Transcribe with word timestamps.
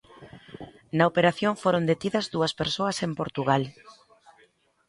Na 0.97 1.05
operación 1.11 1.53
foron 1.63 1.83
detidas 1.91 2.25
dúas 2.33 2.53
persoas 2.61 2.97
en 3.05 3.11
Portugal. 3.19 3.63